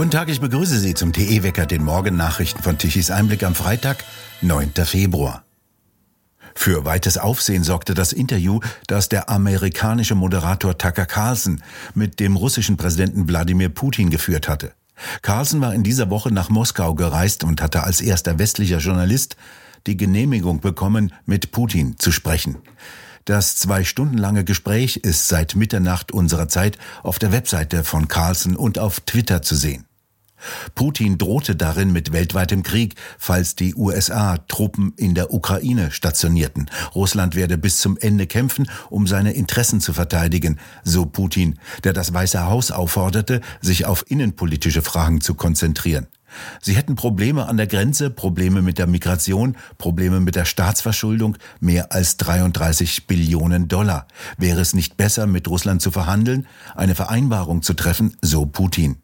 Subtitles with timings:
[0.00, 4.02] Guten Tag, ich begrüße Sie zum TE-Wecker, den Morgennachrichten von Tichys Einblick am Freitag,
[4.40, 4.72] 9.
[4.86, 5.44] Februar.
[6.54, 11.62] Für weites Aufsehen sorgte das Interview, das der amerikanische Moderator Tucker Carlson
[11.94, 14.72] mit dem russischen Präsidenten Wladimir Putin geführt hatte.
[15.20, 19.36] Carlson war in dieser Woche nach Moskau gereist und hatte als erster westlicher Journalist
[19.86, 22.56] die Genehmigung bekommen, mit Putin zu sprechen.
[23.26, 28.56] Das zwei Stunden lange Gespräch ist seit Mitternacht unserer Zeit auf der Webseite von Carlson
[28.56, 29.84] und auf Twitter zu sehen.
[30.74, 36.70] Putin drohte darin mit weltweitem Krieg, falls die USA Truppen in der Ukraine stationierten.
[36.94, 42.12] Russland werde bis zum Ende kämpfen, um seine Interessen zu verteidigen, so Putin, der das
[42.12, 46.06] Weiße Haus aufforderte, sich auf innenpolitische Fragen zu konzentrieren.
[46.60, 51.92] Sie hätten Probleme an der Grenze, Probleme mit der Migration, Probleme mit der Staatsverschuldung, mehr
[51.92, 54.06] als 33 Billionen Dollar.
[54.38, 58.96] Wäre es nicht besser, mit Russland zu verhandeln, eine Vereinbarung zu treffen, so Putin.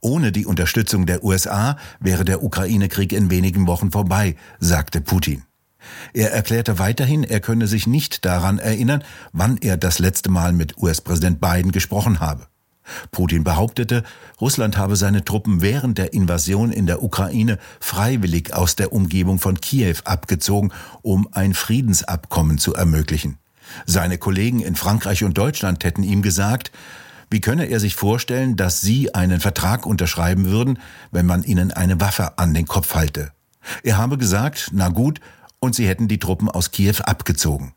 [0.00, 5.44] Ohne die Unterstützung der USA wäre der Ukraine-Krieg in wenigen Wochen vorbei, sagte Putin.
[6.12, 10.76] Er erklärte weiterhin, er könne sich nicht daran erinnern, wann er das letzte Mal mit
[10.78, 12.46] US-Präsident Biden gesprochen habe.
[13.10, 14.02] Putin behauptete,
[14.40, 19.60] Russland habe seine Truppen während der Invasion in der Ukraine freiwillig aus der Umgebung von
[19.60, 20.72] Kiew abgezogen,
[21.02, 23.38] um ein Friedensabkommen zu ermöglichen.
[23.84, 26.72] Seine Kollegen in Frankreich und Deutschland hätten ihm gesagt,
[27.30, 30.78] wie könne er sich vorstellen, dass sie einen Vertrag unterschreiben würden,
[31.10, 33.32] wenn man ihnen eine Waffe an den Kopf halte?
[33.82, 35.20] Er habe gesagt, na gut,
[35.60, 37.74] und sie hätten die Truppen aus Kiew abgezogen.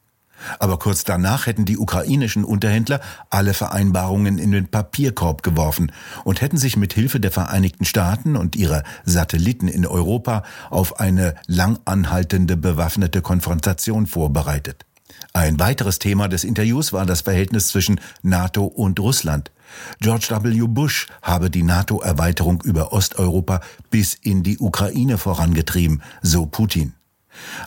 [0.60, 3.00] Aber kurz danach hätten die ukrainischen Unterhändler
[3.30, 5.92] alle Vereinbarungen in den Papierkorb geworfen
[6.24, 11.36] und hätten sich mit Hilfe der Vereinigten Staaten und ihrer Satelliten in Europa auf eine
[11.46, 14.86] lang anhaltende bewaffnete Konfrontation vorbereitet.
[15.34, 19.52] Ein weiteres Thema des Interviews war das Verhältnis zwischen NATO und Russland.
[20.00, 20.68] George W.
[20.68, 26.94] Bush habe die NATO-Erweiterung über Osteuropa bis in die Ukraine vorangetrieben, so Putin.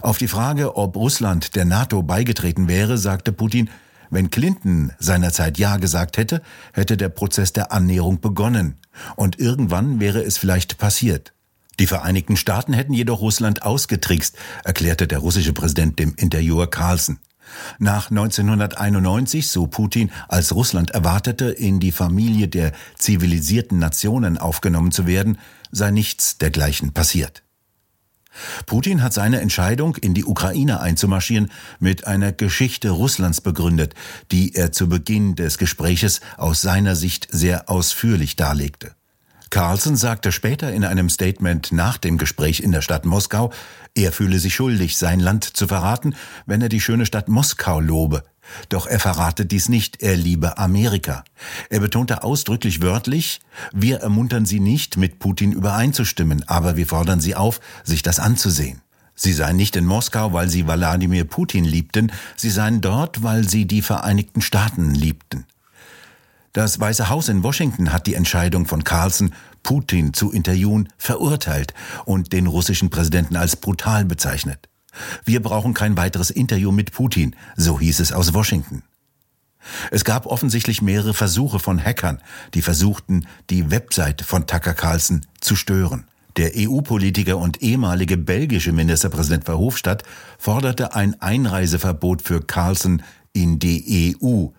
[0.03, 3.71] Auf die Frage, ob Russland der NATO beigetreten wäre, sagte Putin,
[4.10, 8.77] wenn Clinton seinerzeit Ja gesagt hätte, hätte der Prozess der Annäherung begonnen.
[9.16, 11.33] Und irgendwann wäre es vielleicht passiert.
[11.81, 17.19] Die Vereinigten Staaten hätten jedoch Russland ausgetrickst, erklärte der russische Präsident dem Interviewer Carlson.
[17.78, 25.06] Nach 1991, so Putin, als Russland erwartete, in die Familie der zivilisierten Nationen aufgenommen zu
[25.06, 25.38] werden,
[25.71, 27.43] sei nichts dergleichen passiert.
[28.66, 33.94] Putin hat seine Entscheidung, in die Ukraine einzumarschieren, mit einer Geschichte Russlands begründet,
[34.33, 38.94] die er zu Beginn des Gespräches aus seiner Sicht sehr ausführlich darlegte.
[39.50, 43.53] Carlson sagte später in einem Statement nach dem Gespräch in der Stadt Moskau,
[43.94, 46.15] er fühle sich schuldig, sein Land zu verraten,
[46.47, 48.25] wenn er die schöne Stadt Moskau lobe.
[48.69, 51.25] Doch er verrate dies nicht, er liebe Amerika.
[51.71, 53.41] Er betonte ausdrücklich wörtlich,
[53.72, 58.83] wir ermuntern Sie nicht, mit Putin übereinzustimmen, aber wir fordern Sie auf, sich das anzusehen.
[59.15, 63.65] Sie seien nicht in Moskau, weil sie Wladimir Putin liebten, sie seien dort, weil sie
[63.65, 65.47] die Vereinigten Staaten liebten.
[66.54, 69.34] Das Weiße Haus in Washington hat die Entscheidung von Carlson,
[69.65, 74.69] Putin zu interviewen, verurteilt und den russischen Präsidenten als brutal bezeichnet.
[75.25, 78.84] Wir brauchen kein weiteres Interview mit Putin, so hieß es aus Washington.
[79.91, 82.20] Es gab offensichtlich mehrere Versuche von Hackern,
[82.54, 86.06] die versuchten, die Website von Tucker Carlson zu stören.
[86.36, 90.04] Der EU-Politiker und ehemalige belgische Ministerpräsident Verhofstadt
[90.38, 94.50] forderte ein Einreiseverbot für Carlson in die EU.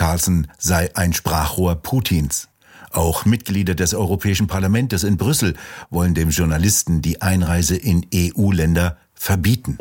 [0.00, 2.48] Carlson sei ein Sprachrohr Putins.
[2.90, 5.56] Auch Mitglieder des Europäischen Parlaments in Brüssel
[5.90, 9.76] wollen dem Journalisten die Einreise in EU-Länder verbieten.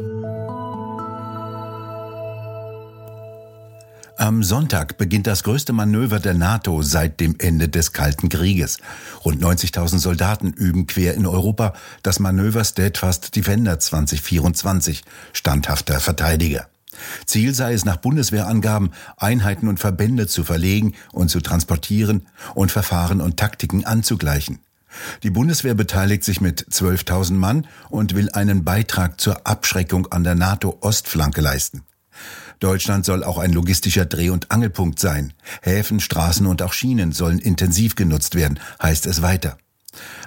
[4.17, 8.79] Am Sonntag beginnt das größte Manöver der NATO seit dem Ende des Kalten Krieges.
[9.23, 16.68] Rund 90.000 Soldaten üben quer in Europa das Manöver Steadfast Defender 2024, standhafter Verteidiger.
[17.25, 23.21] Ziel sei es nach Bundeswehrangaben, Einheiten und Verbände zu verlegen und zu transportieren und Verfahren
[23.21, 24.59] und Taktiken anzugleichen.
[25.23, 30.35] Die Bundeswehr beteiligt sich mit 12.000 Mann und will einen Beitrag zur Abschreckung an der
[30.35, 31.83] NATO-Ostflanke leisten.
[32.59, 35.33] Deutschland soll auch ein logistischer Dreh- und Angelpunkt sein.
[35.61, 39.57] Häfen, Straßen und auch Schienen sollen intensiv genutzt werden, heißt es weiter.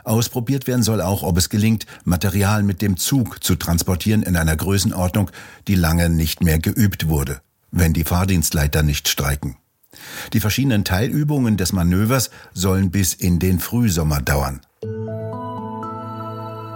[0.05, 4.57] Ausprobiert werden soll auch, ob es gelingt, Material mit dem Zug zu transportieren in einer
[4.57, 5.31] Größenordnung,
[5.69, 7.41] die lange nicht mehr geübt wurde,
[7.71, 9.57] wenn die Fahrdienstleiter nicht streiken.
[10.33, 14.61] Die verschiedenen Teilübungen des Manövers sollen bis in den Frühsommer dauern.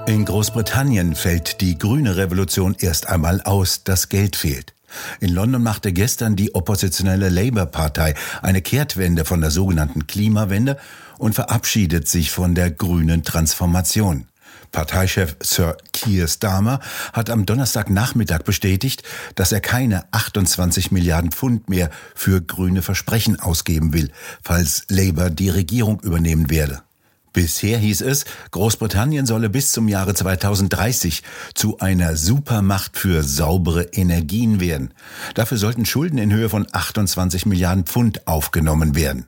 [0.06, 4.72] In Großbritannien fällt die grüne Revolution erst einmal aus, das Geld fehlt.
[5.20, 10.78] In London machte gestern die oppositionelle Labour-Partei eine Kehrtwende von der sogenannten Klimawende
[11.18, 14.26] und verabschiedet sich von der grünen Transformation.
[14.72, 16.80] Parteichef Sir Keir Starmer
[17.12, 19.02] hat am Donnerstagnachmittag bestätigt,
[19.34, 24.10] dass er keine 28 Milliarden Pfund mehr für grüne Versprechen ausgeben will,
[24.42, 26.82] falls Labour die Regierung übernehmen werde.
[27.32, 31.22] Bisher hieß es, Großbritannien solle bis zum Jahre 2030
[31.54, 34.94] zu einer Supermacht für saubere Energien werden.
[35.34, 39.26] Dafür sollten Schulden in Höhe von 28 Milliarden Pfund aufgenommen werden.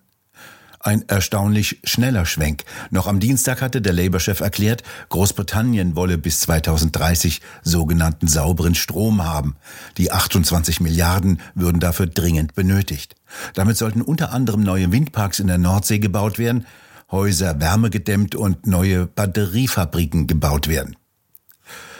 [0.80, 2.64] Ein erstaunlich schneller Schwenk.
[2.90, 9.56] Noch am Dienstag hatte der Labour-Chef erklärt, Großbritannien wolle bis 2030 sogenannten sauberen Strom haben.
[9.96, 13.16] Die 28 Milliarden würden dafür dringend benötigt.
[13.54, 16.66] Damit sollten unter anderem neue Windparks in der Nordsee gebaut werden,
[17.10, 20.96] Häuser wärmegedämmt und neue Batteriefabriken gebaut werden.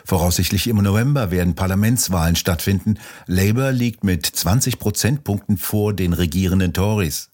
[0.05, 2.99] Voraussichtlich im November werden Parlamentswahlen stattfinden.
[3.27, 7.28] Labour liegt mit 20 Prozentpunkten vor den regierenden Tories.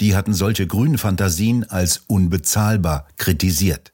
[0.00, 3.92] Die hatten solche grünen Fantasien als unbezahlbar kritisiert.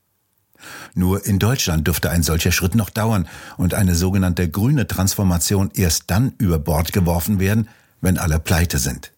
[0.95, 6.05] Nur in Deutschland dürfte ein solcher Schritt noch dauern und eine sogenannte grüne Transformation erst
[6.11, 7.69] dann über Bord geworfen werden,
[8.01, 9.13] wenn alle pleite sind.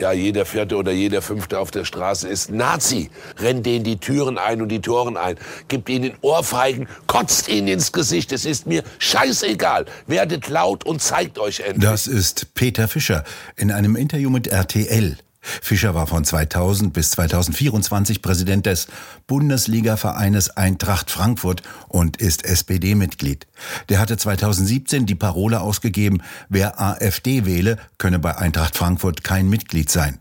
[0.00, 3.10] Ja, jeder Vierte oder jeder Fünfte auf der Straße ist Nazi.
[3.38, 5.36] Rennt denen die Türen ein und die Toren ein.
[5.68, 8.32] Gibt ihnen Ohrfeigen, kotzt ihnen ins Gesicht.
[8.32, 9.86] Es ist mir scheißegal.
[10.06, 11.88] Werdet laut und zeigt euch endlich.
[11.88, 13.24] Das ist Peter Fischer
[13.56, 15.16] in einem Interview mit RTL.
[15.62, 18.88] Fischer war von 2000 bis 2024 Präsident des
[19.26, 23.46] Bundesliga-Vereines Eintracht Frankfurt und ist SPD-Mitglied.
[23.88, 29.90] Der hatte 2017 die Parole ausgegeben, wer AfD wähle, könne bei Eintracht Frankfurt kein Mitglied
[29.90, 30.18] sein.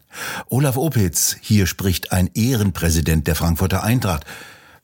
[0.50, 4.26] Olaf Opitz, hier spricht ein Ehrenpräsident der Frankfurter Eintracht.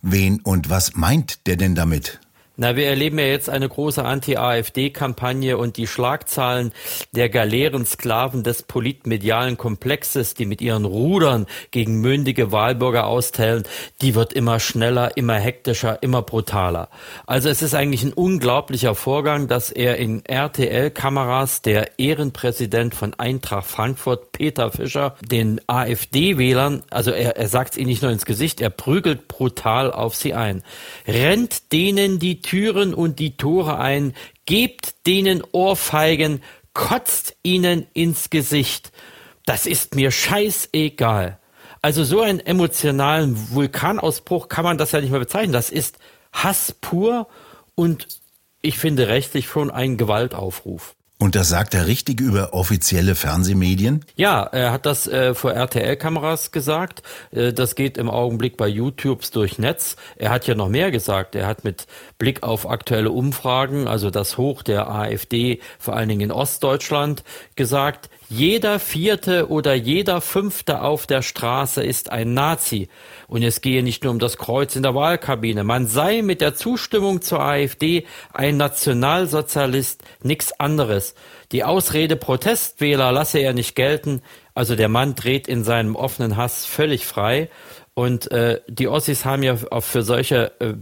[0.01, 2.19] Wen und was meint der denn damit?
[2.61, 6.73] Na, wir erleben ja jetzt eine große Anti-AfD-Kampagne und die Schlagzahlen
[7.11, 13.63] der Galeerensklaven des politmedialen Komplexes, die mit ihren Rudern gegen mündige Wahlbürger austeilen,
[14.03, 16.89] die wird immer schneller, immer hektischer, immer brutaler.
[17.25, 23.65] Also es ist eigentlich ein unglaublicher Vorgang, dass er in RTL-Kameras der Ehrenpräsident von Eintracht
[23.65, 28.61] Frankfurt, Peter Fischer, den AfD-Wählern, also er, er sagt es ihnen nicht nur ins Gesicht,
[28.61, 30.61] er prügelt brutal auf sie ein.
[31.07, 34.13] Rennt denen die Türen und die Tore ein,
[34.45, 36.43] gebt denen Ohrfeigen,
[36.73, 38.91] kotzt ihnen ins Gesicht.
[39.45, 41.39] Das ist mir scheißegal.
[41.81, 45.53] Also so einen emotionalen Vulkanausbruch kann man das ja nicht mehr bezeichnen.
[45.53, 45.97] Das ist
[46.33, 47.29] Hass pur
[47.75, 48.19] und
[48.61, 50.97] ich finde rechtlich schon ein Gewaltaufruf.
[51.21, 54.03] Und das sagt er richtig über offizielle Fernsehmedien?
[54.15, 57.03] Ja, er hat das äh, vor RTL-Kameras gesagt.
[57.29, 59.97] Äh, das geht im Augenblick bei YouTubes durch Netz.
[60.15, 61.35] Er hat ja noch mehr gesagt.
[61.35, 61.85] Er hat mit
[62.17, 67.23] Blick auf aktuelle Umfragen, also das Hoch der AfD, vor allen Dingen in Ostdeutschland,
[67.55, 72.87] gesagt, jeder vierte oder jeder fünfte auf der Straße ist ein Nazi.
[73.27, 75.65] Und es gehe nicht nur um das Kreuz in der Wahlkabine.
[75.65, 81.13] Man sei mit der Zustimmung zur AfD ein Nationalsozialist, nichts anderes.
[81.51, 84.21] Die Ausrede Protestwähler lasse er nicht gelten.
[84.53, 87.49] Also der Mann dreht in seinem offenen Hass völlig frei.
[87.95, 90.73] Und äh, die Ossis haben ja auch für solche äh,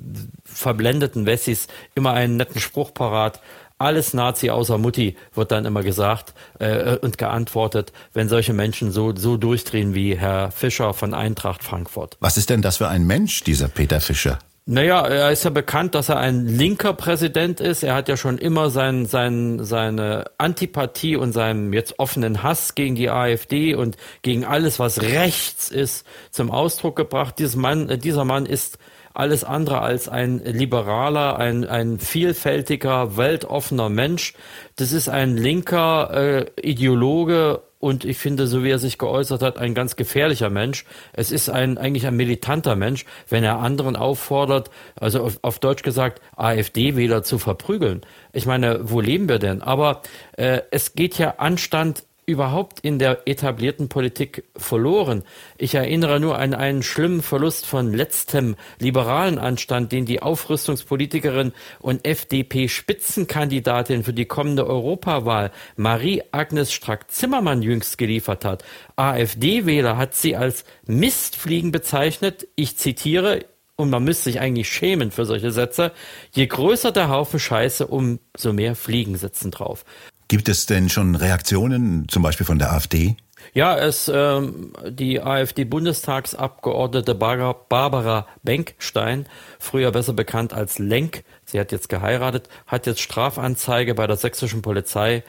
[0.45, 3.39] verblendeten Wessis immer einen netten Spruch parat
[3.79, 9.15] alles Nazi außer Mutti, wird dann immer gesagt äh, und geantwortet, wenn solche Menschen so,
[9.15, 12.17] so durchdrehen wie Herr Fischer von Eintracht Frankfurt.
[12.19, 14.39] Was ist denn das für ein Mensch, dieser Peter Fischer?
[14.71, 17.81] Naja, er ist ja bekannt, dass er ein linker Präsident ist.
[17.81, 22.93] Er hat ja schon immer sein, sein, seine Antipathie und seinen jetzt offenen Hass gegen
[22.93, 27.39] die AfD und gegen alles, was rechts ist, zum Ausdruck gebracht.
[27.39, 28.77] Dieses Mann, äh, dieser Mann ist
[29.15, 34.35] alles andere als ein liberaler, ein, ein vielfältiger, weltoffener Mensch.
[34.75, 39.57] Das ist ein linker äh, Ideologe und ich finde, so wie er sich geäußert hat,
[39.57, 40.85] ein ganz gefährlicher Mensch.
[41.13, 44.69] Es ist ein eigentlich ein militanter Mensch, wenn er anderen auffordert,
[44.99, 48.01] also auf, auf Deutsch gesagt, AfD-Wähler zu verprügeln.
[48.33, 49.61] Ich meine, wo leben wir denn?
[49.61, 50.01] Aber
[50.33, 55.23] äh, es geht ja Anstand überhaupt in der etablierten Politik verloren.
[55.57, 62.05] Ich erinnere nur an einen schlimmen Verlust von letztem liberalen Anstand, den die Aufrüstungspolitikerin und
[62.05, 68.63] FDP-Spitzenkandidatin für die kommende Europawahl Marie-Agnes Strack-Zimmermann jüngst geliefert hat.
[68.95, 72.47] AfD-Wähler hat sie als Mistfliegen bezeichnet.
[72.55, 73.45] Ich zitiere,
[73.75, 75.93] und man müsste sich eigentlich schämen für solche Sätze,
[76.31, 79.85] je größer der Haufen Scheiße, umso mehr Fliegen sitzen drauf.
[80.29, 83.17] Gibt es denn schon Reaktionen, zum Beispiel von der AfD?
[83.53, 89.25] Ja, es ähm, die AfD-Bundestagsabgeordnete Barbara Benkstein,
[89.57, 94.61] früher besser bekannt als Lenk, sie hat jetzt geheiratet, hat jetzt Strafanzeige bei der sächsischen
[94.61, 95.23] Polizei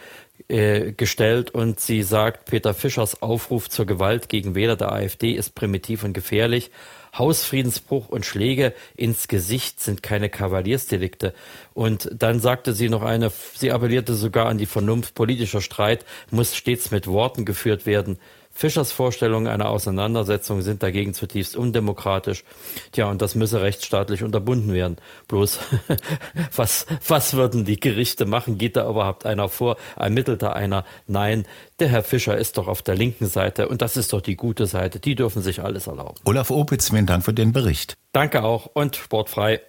[0.48, 5.54] äh, gestellt und sie sagt, Peter Fischers Aufruf zur Gewalt gegen Wähler der AfD ist
[5.54, 6.70] primitiv und gefährlich.
[7.16, 11.34] Hausfriedensbruch und Schläge ins Gesicht sind keine Kavaliersdelikte.
[11.74, 16.54] Und dann sagte sie noch eine, sie appellierte sogar an die Vernunft, politischer Streit muss
[16.54, 18.18] stets mit Worten geführt werden.
[18.52, 22.44] Fischers Vorstellungen einer Auseinandersetzung sind dagegen zutiefst undemokratisch.
[22.92, 24.96] Tja, und das müsse rechtsstaatlich unterbunden werden.
[25.28, 25.60] Bloß,
[26.56, 28.58] was, was würden die Gerichte machen?
[28.58, 29.76] Geht da überhaupt einer vor?
[29.96, 30.84] Ermittelt da einer?
[31.06, 31.46] Nein,
[31.78, 34.66] der Herr Fischer ist doch auf der linken Seite und das ist doch die gute
[34.66, 35.00] Seite.
[35.00, 36.16] Die dürfen sich alles erlauben.
[36.24, 37.96] Olaf Opitz, vielen Dank für den Bericht.
[38.12, 39.60] Danke auch und sportfrei.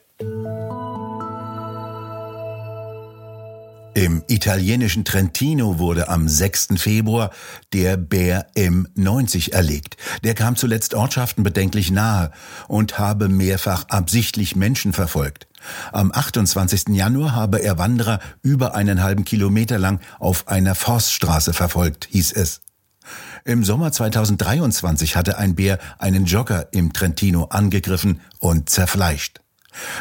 [3.93, 6.69] Im italienischen Trentino wurde am 6.
[6.77, 7.29] Februar
[7.73, 9.97] der Bär M90 erlegt.
[10.23, 12.31] Der kam zuletzt Ortschaften bedenklich nahe
[12.69, 15.47] und habe mehrfach absichtlich Menschen verfolgt.
[15.91, 16.89] Am 28.
[16.91, 22.61] Januar habe er Wanderer über einen halben Kilometer lang auf einer Forststraße verfolgt, hieß es.
[23.43, 29.41] Im Sommer 2023 hatte ein Bär einen Jogger im Trentino angegriffen und zerfleischt.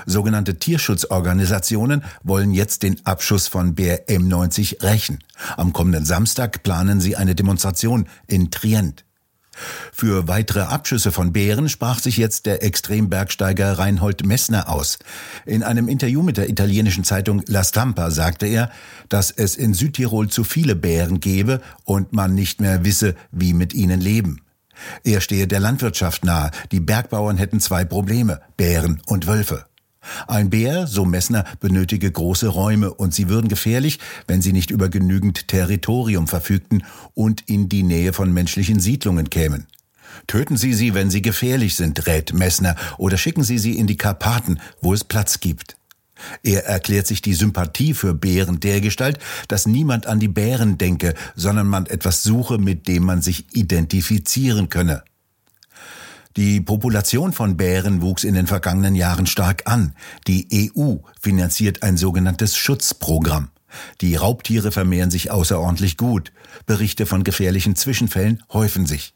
[0.07, 5.19] Sogenannte Tierschutzorganisationen wollen jetzt den Abschuss von Bär M90 rächen.
[5.57, 9.05] Am kommenden Samstag planen sie eine Demonstration in Trient.
[9.93, 14.99] Für weitere Abschüsse von Bären sprach sich jetzt der Extrembergsteiger Reinhold Messner aus.
[15.45, 18.71] In einem Interview mit der italienischen Zeitung La Stampa sagte er,
[19.09, 23.75] dass es in Südtirol zu viele Bären gebe und man nicht mehr wisse, wie mit
[23.75, 24.41] ihnen leben.
[25.05, 26.51] Er stehe der Landwirtschaft nahe.
[26.73, 29.67] Die Bergbauern hätten zwei Probleme, Bären und Wölfe.
[30.27, 34.89] Ein Bär, so Messner, benötige große Räume und sie würden gefährlich, wenn sie nicht über
[34.89, 36.85] genügend Territorium verfügten
[37.15, 39.67] und in die Nähe von menschlichen Siedlungen kämen.
[40.27, 43.97] Töten Sie sie, wenn sie gefährlich sind, rät Messner, oder schicken Sie sie in die
[43.97, 45.77] Karpaten, wo es Platz gibt.
[46.43, 51.67] Er erklärt sich die Sympathie für Bären dergestalt, dass niemand an die Bären denke, sondern
[51.67, 55.03] man etwas suche, mit dem man sich identifizieren könne.
[56.37, 59.95] Die Population von Bären wuchs in den vergangenen Jahren stark an.
[60.29, 63.49] Die EU finanziert ein sogenanntes Schutzprogramm.
[64.01, 66.33] Die Raubtiere vermehren sich außerordentlich gut.
[66.67, 69.13] Berichte von gefährlichen Zwischenfällen häufen sich.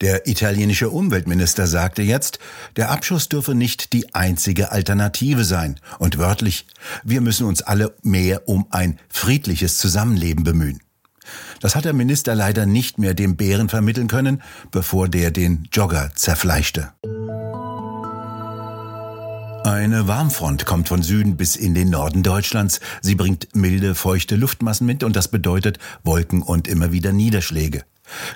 [0.00, 2.38] Der italienische Umweltminister sagte jetzt,
[2.76, 5.78] der Abschuss dürfe nicht die einzige Alternative sein.
[5.98, 6.66] Und wörtlich,
[7.04, 10.80] wir müssen uns alle mehr um ein friedliches Zusammenleben bemühen.
[11.60, 16.10] Das hat der Minister leider nicht mehr dem Bären vermitteln können, bevor der den Jogger
[16.14, 16.92] zerfleischte.
[19.64, 22.80] Eine Warmfront kommt von Süden bis in den Norden Deutschlands.
[23.00, 27.84] Sie bringt milde, feuchte Luftmassen mit und das bedeutet Wolken und immer wieder Niederschläge.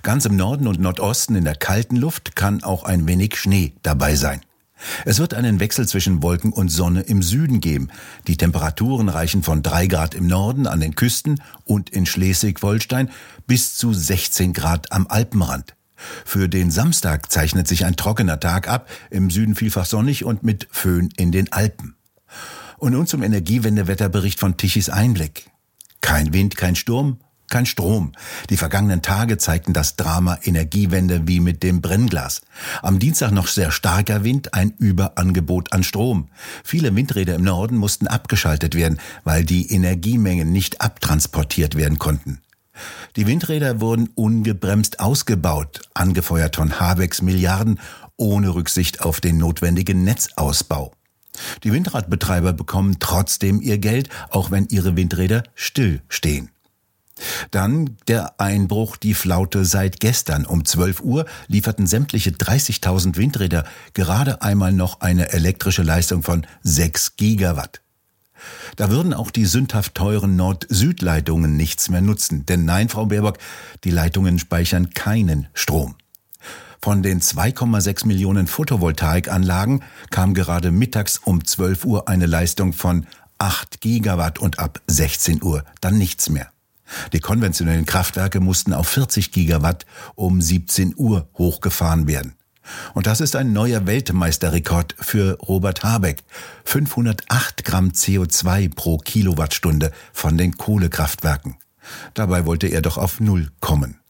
[0.02, 4.14] Ganz im Norden und Nordosten in der kalten Luft kann auch ein wenig Schnee dabei
[4.14, 4.40] sein.
[5.04, 7.88] Es wird einen Wechsel zwischen Wolken und Sonne im Süden geben.
[8.26, 13.10] Die Temperaturen reichen von drei Grad im Norden an den Küsten und in Schleswig-Holstein
[13.46, 15.74] bis zu 16 Grad am Alpenrand.
[16.24, 20.68] Für den Samstag zeichnet sich ein trockener Tag ab, im Süden vielfach sonnig und mit
[20.70, 21.96] Föhn in den Alpen.
[22.76, 25.50] Und nun zum Energiewendewetterbericht von Tichys Einblick.
[26.00, 28.12] Kein Wind, kein Sturm, kein Strom.
[28.50, 32.42] Die vergangenen Tage zeigten das Drama Energiewende wie mit dem Brennglas.
[32.82, 36.28] Am Dienstag noch sehr starker Wind, ein Überangebot an Strom.
[36.64, 42.40] Viele Windräder im Norden mussten abgeschaltet werden, weil die Energiemengen nicht abtransportiert werden konnten.
[43.16, 47.80] Die Windräder wurden ungebremst ausgebaut, angefeuert von Habecks Milliarden,
[48.16, 50.92] ohne Rücksicht auf den notwendigen Netzausbau.
[51.64, 56.50] Die Windradbetreiber bekommen trotzdem ihr Geld, auch wenn ihre Windräder still stehen.
[57.50, 60.46] Dann der Einbruch, die Flaute seit gestern.
[60.46, 67.16] Um 12 Uhr lieferten sämtliche 30.000 Windräder gerade einmal noch eine elektrische Leistung von 6
[67.16, 67.80] Gigawatt.
[68.76, 72.46] Da würden auch die sündhaft teuren Nord-Süd-Leitungen nichts mehr nutzen.
[72.46, 73.38] Denn nein, Frau Baerbock,
[73.84, 75.96] die Leitungen speichern keinen Strom.
[76.80, 83.06] Von den 2,6 Millionen Photovoltaikanlagen kam gerade mittags um 12 Uhr eine Leistung von
[83.38, 86.50] 8 Gigawatt und ab 16 Uhr dann nichts mehr.
[87.12, 92.34] Die konventionellen Kraftwerke mussten auf 40 Gigawatt um 17 Uhr hochgefahren werden.
[92.94, 96.22] Und das ist ein neuer Weltmeisterrekord für Robert Habeck.
[96.64, 101.56] 508 Gramm CO2 pro Kilowattstunde von den Kohlekraftwerken.
[102.14, 104.00] Dabei wollte er doch auf Null kommen.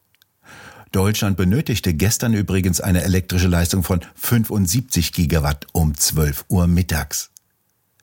[0.91, 7.31] Deutschland benötigte gestern übrigens eine elektrische Leistung von 75 Gigawatt um 12 Uhr mittags.